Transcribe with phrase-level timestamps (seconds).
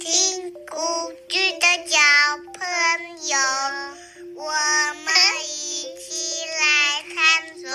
[0.00, 0.10] 听
[0.66, 0.78] 故
[1.28, 1.98] 事的小
[2.54, 2.64] 朋
[3.28, 3.36] 友，
[4.34, 4.44] 我
[5.04, 5.12] 们
[5.44, 6.08] 一起
[6.56, 6.64] 来
[7.14, 7.14] 探
[7.60, 7.68] 索。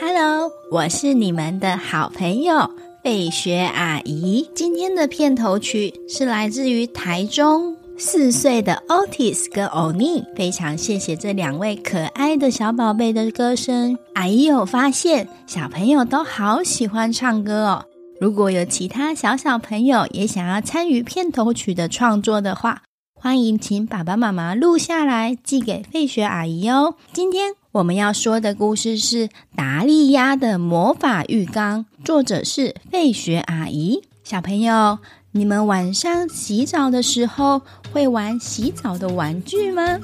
[0.00, 2.70] Hello，我是你们的好朋友
[3.02, 4.50] 贝雪阿姨。
[4.54, 13.98] 今天的片头曲是来自于台中四岁的 Otis 跟 Oni，非常谢谢这两位可爱的小宝贝的歌声。
[14.14, 17.84] 阿姨有发现，小朋友都好喜欢唱歌哦。
[18.20, 22.82] 如果有其他小小朋友也想要参与片头曲的创作的话，
[23.14, 26.94] 欢迎请爸爸妈妈录下来寄给费雪阿姨哦。
[27.12, 34.02] 今天我们要说的故事是达利鸭的魔法浴缸，作者是费雪阿姨。
[34.24, 34.98] 小朋友。
[35.30, 37.60] 你们晚上洗澡的时候
[37.92, 40.00] 会玩洗澡的玩具吗？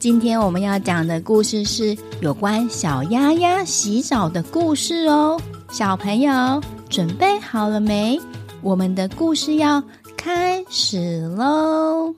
[0.00, 5.40] 今天我们要讲的故事是有关小鸭鸭洗澡的故事哦。
[5.70, 8.18] 小朋友准备好了没？
[8.62, 9.82] 我们的故事要
[10.16, 12.14] 开始喽！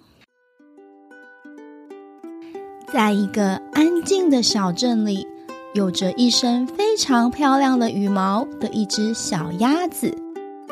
[2.92, 5.26] 在一个安静的小镇里，
[5.74, 10.16] 有着一身非常漂亮的羽毛的一只小鸭子。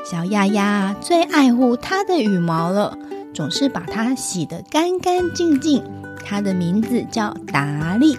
[0.04, 2.96] 小鸭鸭最爱护它的羽毛了，
[3.34, 5.84] 总是把它洗得干干净净。
[6.24, 8.16] 它的名字叫达利。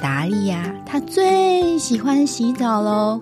[0.00, 3.20] 达利呀，它最喜欢洗澡喽。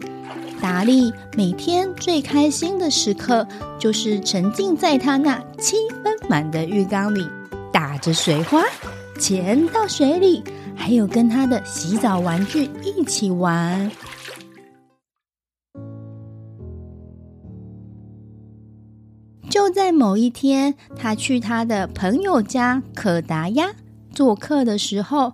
[0.61, 3.47] 达利每天最开心的时刻，
[3.79, 7.27] 就是沉浸在他那七分满的浴缸里，
[7.73, 8.63] 打着水花，
[9.19, 10.43] 潜到水里，
[10.75, 13.91] 还有跟他的洗澡玩具一起玩。
[19.49, 23.71] 就在某一天，他去他的朋友家可达鸭
[24.13, 25.33] 做客的时候，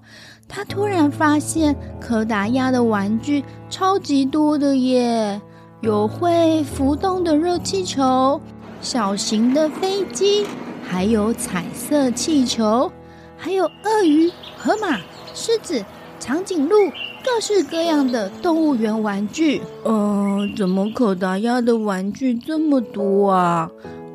[0.55, 5.41] 他突然发现可达鸭的玩具超级多的耶！
[5.81, 8.39] 有会浮动的热气球、
[8.83, 10.47] 小型的飞机，
[10.87, 12.93] 还有彩色气球，
[13.39, 14.99] 还有鳄鱼、河马、
[15.33, 15.83] 狮子、
[16.21, 16.77] 长颈鹿，
[17.25, 19.63] 各式各样的动物园玩具。
[19.87, 23.71] 嗯、怎么可达鸭的玩具这么多啊？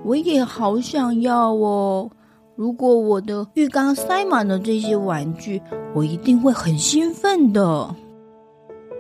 [0.06, 2.12] 我也好想要哦！
[2.58, 5.62] 如果我的浴缸塞满了这些玩具，
[5.94, 7.96] 我一定会很兴奋的。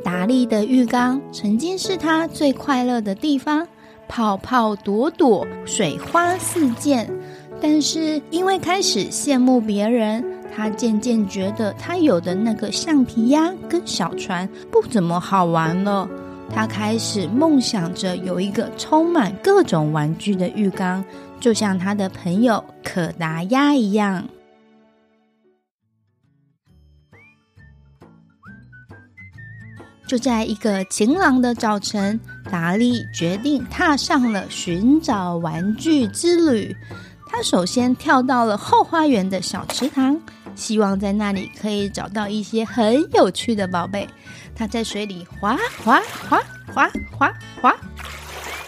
[0.03, 3.67] 达利的浴缸曾经是他最快乐的地方，
[4.07, 7.09] 泡泡朵朵，水花四溅。
[7.59, 10.23] 但是因为开始羡慕别人，
[10.55, 16.07] 他渐渐觉得他有的那个橡皮鸭跟小船不怎么好玩了。
[16.49, 21.03] 他开始梦想着有一个充满各种玩具的浴缸，
[21.39, 24.27] 就像他的朋友可达鸭一样。
[30.07, 32.17] 就在一个晴朗的早晨，
[32.49, 36.73] 达利决定踏上了寻找玩具之旅。
[37.29, 40.17] 他首先跳到了后花园的小池塘，
[40.57, 44.09] 希望在那里可以找到一些很有趣的宝贝。
[44.55, 46.41] 他在水里滑滑滑
[46.73, 47.31] 滑滑
[47.61, 47.75] 滑，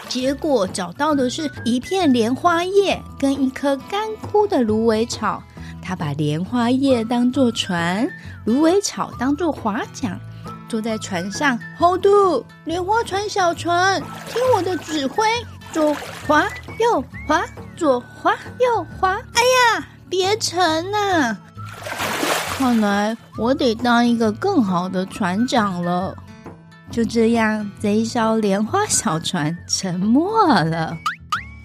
[0.08, 5.42] 结果找到的是一片莲花叶跟一棵干枯的芦苇草。
[5.82, 8.08] 他把莲花叶当作船，
[8.44, 10.16] 芦苇草当作划桨，
[10.68, 15.26] 坐在船上，Hold 住，莲花船小船，听我的指挥，
[15.72, 15.92] 左
[16.28, 16.46] 滑
[16.78, 17.44] 右滑，
[17.76, 19.14] 左滑右滑。
[19.34, 21.36] 哎呀，别沉呐！
[22.60, 26.14] 看来我得当一个更好的船长了。
[26.90, 30.20] 就这样，这一艘莲花小船沉没
[30.64, 30.94] 了。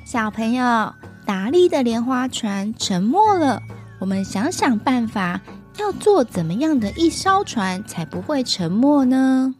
[0.05, 0.93] 小朋友，
[1.25, 3.61] 达利的莲花船沉没了。
[3.99, 5.41] 我们想想办法，
[5.77, 9.53] 要做怎么样的一艘船才不会沉没呢？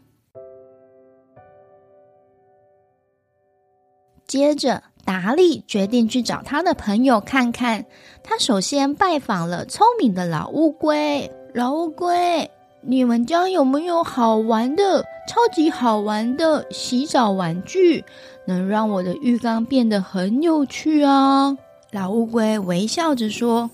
[4.26, 7.86] 接着，达利决定去找他的朋友看看。
[8.22, 11.30] 他首先拜访了聪明的老乌龟。
[11.54, 12.50] 老乌龟，
[12.82, 18.04] 你们家有没有好玩的、超级好玩的洗澡玩具，
[18.46, 21.56] 能让我的浴缸变得很有趣啊？
[21.92, 23.70] 老乌龟微笑着说：“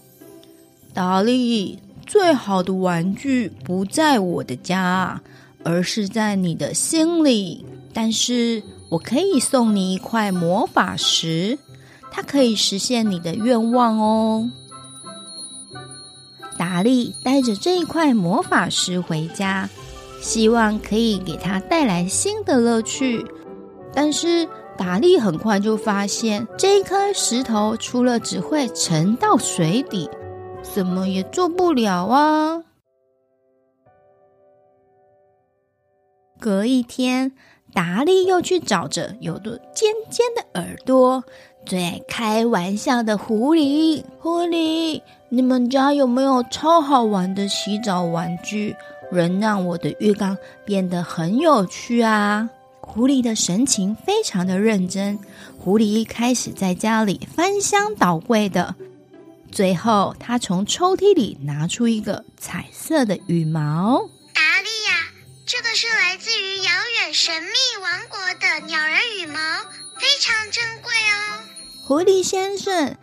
[0.94, 5.20] 达利，最好的玩具不在我的家，
[5.64, 7.64] 而是在你的心里。
[7.92, 8.62] 但是。”
[8.92, 11.58] 我可以送你一块魔法石，
[12.10, 14.50] 它可以实现你的愿望哦。
[16.58, 19.66] 达利带着这一块魔法石回家，
[20.20, 23.24] 希望可以给他带来新的乐趣。
[23.94, 30.06] 但是达利很快就发现，这一颗石头除了只会沉到水底，
[30.62, 32.62] 什么也做不了啊。
[36.42, 37.30] 隔一天。
[37.74, 41.24] 达利又去找着有着尖尖的耳朵、
[41.64, 44.04] 最爱开玩笑的狐狸。
[44.18, 45.00] 狐狸，
[45.30, 48.76] 你们家有没有超好玩的洗澡玩具，
[49.10, 50.36] 能让我的浴缸
[50.66, 52.50] 变得很有趣啊？
[52.82, 55.18] 狐狸的神情非常的认真。
[55.58, 58.74] 狐狸一开始在家里翻箱倒柜的，
[59.50, 64.10] 最后他从抽屉里拿出一个彩色的羽毛。
[65.74, 66.70] 是来自于遥
[67.00, 69.38] 远神秘王国的鸟人羽毛，
[69.98, 71.44] 非常珍贵哦。
[71.86, 72.96] 狐狸先生，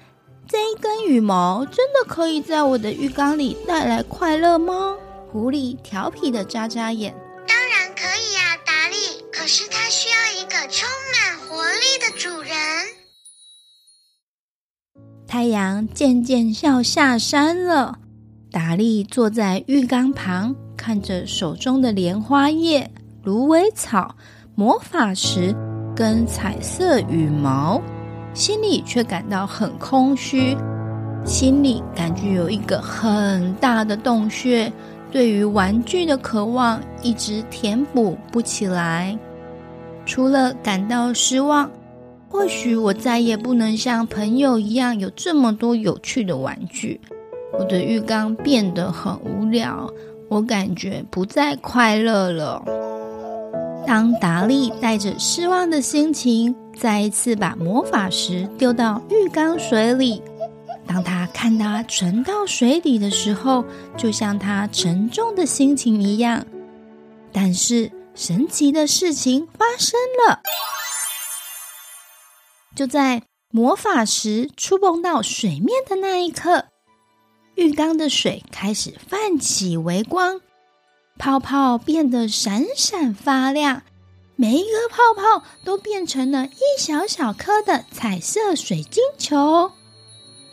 [0.48, 4.96] 这一根羽毛真的可以在我的浴缸里带来快乐吗？
[5.32, 7.16] 狐狸调皮的眨眨眼
[7.48, 8.96] 当然可以呀达利
[9.32, 9.48] 可。
[9.48, 12.56] 是它需要一个充满活力的主人。
[15.28, 17.98] 太阳渐渐要下山了，
[18.52, 22.90] 达利坐在浴缸旁，看着手中的莲花叶、
[23.26, 24.16] 芦苇草、
[24.56, 25.54] 魔法石
[25.94, 27.82] 跟彩色羽毛，
[28.34, 30.56] 心里却感到很空虚，
[31.26, 34.72] 心里感觉有一个很大的洞穴，
[35.12, 39.20] 对于玩具的渴望一直填补不起来。
[40.06, 41.70] 除了感到失望，
[42.30, 47.02] 或许我再也不能像朋友一样有这么多有趣的玩具。
[47.52, 49.92] 我的浴缸变得很无聊，
[50.30, 52.64] 我感觉不再快乐了。
[53.86, 60.22] 当达利带着失望的心情再一次把魔法石丢到浴缸水里，
[60.88, 63.66] 当他看它沉到水底的时候，
[63.98, 66.46] 就像他沉重的心情一样。
[67.34, 67.92] 但是。
[68.16, 69.98] 神奇的事情发生
[70.28, 70.42] 了！
[72.76, 76.66] 就在魔法石触碰到水面的那一刻，
[77.60, 80.40] 浴缸的水开始泛起微光，
[81.18, 83.84] 泡泡变得闪闪发亮，
[84.38, 89.74] 每一个泡泡都变成了一小小颗的彩色水晶球。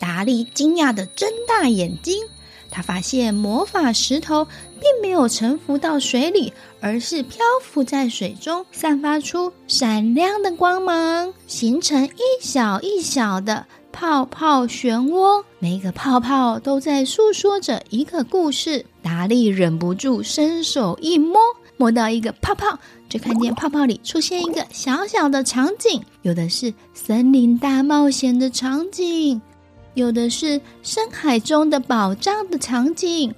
[0.00, 2.24] 达利惊讶的睁大眼睛。
[2.68, 13.64] 他发现魔法石头并没有沉浮到水里，而是漂浮在水中，散发出闪亮的光芒，形成一小一小的
[13.96, 15.43] 泡泡漩涡。
[15.58, 18.84] 每个泡泡都在诉说着一个故事。
[19.02, 21.40] 达利忍不住伸手一摸，
[21.78, 22.78] 摸到一个泡泡，
[23.08, 29.40] 就看见泡泡里出现一个小小的场景，有的是森林大冒险的场景。
[29.94, 33.34] 有的是深海中的宝藏的场景，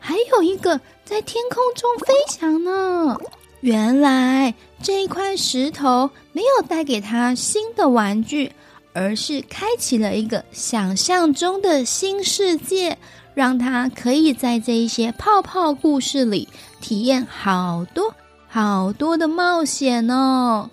[0.00, 3.16] 还有一个在天空中飞翔呢。
[3.60, 4.52] 原来
[4.82, 8.50] 这一块石头没有带给他新的玩具，
[8.92, 12.96] 而是开启了一个想象中的新世界，
[13.34, 16.48] 让他可以在这一些泡泡故事里
[16.80, 18.12] 体验好多
[18.48, 20.68] 好多的冒险哦。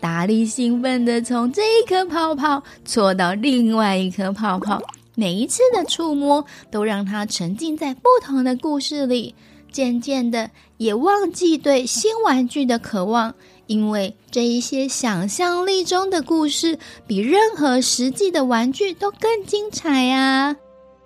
[0.00, 4.82] 达利兴奋地从这一颗泡泡搓到另外一颗泡泡，
[5.14, 9.34] 每一次的触摸都让他沉浸在不同的故事里。
[9.72, 13.34] 渐渐的，也忘记对新玩具的渴望，
[13.66, 20.56] 因为这一些想象力中的故事比任何实际的玩具都更精彩呀！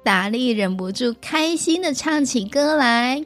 [0.04, 3.24] 达利忍不住开心地唱起歌来：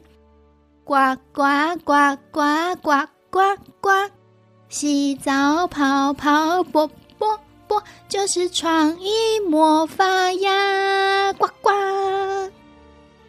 [0.84, 0.94] 呱
[1.32, 1.42] 呱
[1.84, 2.40] 呱呱
[2.82, 3.40] 呱呱
[3.80, 3.90] 呱。
[4.68, 6.88] 洗澡泡泡啵
[7.18, 11.32] 啵啵，就是创意魔法呀！
[11.34, 11.70] 呱呱。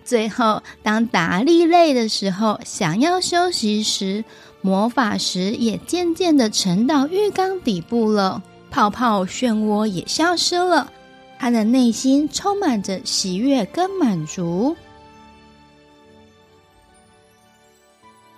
[0.03, 4.23] 最后，当达利累的时候，想要休息时，
[4.63, 8.41] 魔法石也渐渐的沉到浴缸底部了，
[8.71, 10.91] 泡泡漩涡也消失了，
[11.37, 14.75] 他的内心充满着喜悦跟满足。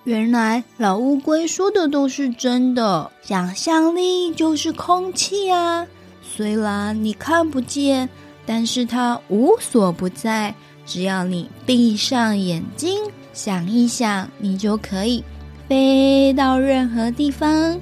[0.03, 5.87] 原来老乌龟说的都是真的，想象力就是空气啊！
[6.23, 8.09] 虽然你看不见，
[8.47, 10.55] 但是它无所不在。
[10.87, 12.99] 只要你闭上眼睛，
[13.33, 15.23] 想一想，你就可以
[15.67, 17.79] 飞到任何地方，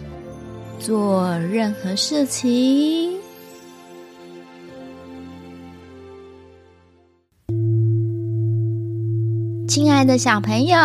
[0.80, 3.20] 做任何事情。
[9.68, 10.78] 亲爱的小朋友。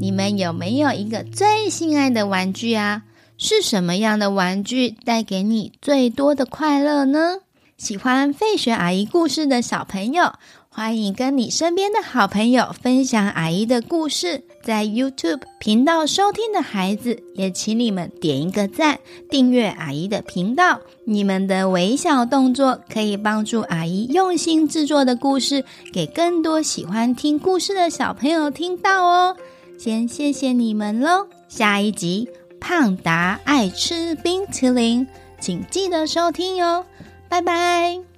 [0.00, 3.04] 你们有没有一个最心爱的玩具啊？
[3.38, 7.38] 是什么样的玩具带给你最多的快乐呢？
[7.78, 10.34] 喜欢费雪阿姨故事的小朋友，
[10.68, 14.44] 欢迎跟你身边的好朋友分享阿姨的故事。
[14.64, 20.80] 在 YouTube 频道收听的孩子，也请你们点一个赞，订阅阿姨的频道。
[21.04, 29.36] 你们的微小动作可以帮助阿姨用心制作的故事，给更多喜欢听故事的小朋友听到哦。
[29.78, 32.26] 先谢谢你们喽，下一集
[32.58, 35.06] 胖达爱吃冰淇淋，
[35.38, 36.86] 请记得收听哟，
[37.28, 38.13] 拜拜。